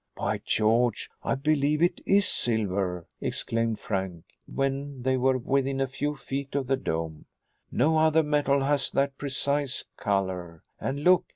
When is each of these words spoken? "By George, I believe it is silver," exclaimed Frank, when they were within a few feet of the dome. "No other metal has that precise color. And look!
"By 0.15 0.39
George, 0.39 1.11
I 1.21 1.35
believe 1.35 1.83
it 1.83 2.01
is 2.07 2.25
silver," 2.27 3.05
exclaimed 3.19 3.77
Frank, 3.77 4.23
when 4.51 5.03
they 5.03 5.15
were 5.15 5.37
within 5.37 5.79
a 5.79 5.85
few 5.85 6.15
feet 6.15 6.55
of 6.55 6.65
the 6.65 6.75
dome. 6.75 7.25
"No 7.71 7.99
other 7.99 8.23
metal 8.23 8.63
has 8.63 8.89
that 8.93 9.19
precise 9.19 9.85
color. 9.97 10.63
And 10.79 11.03
look! 11.03 11.25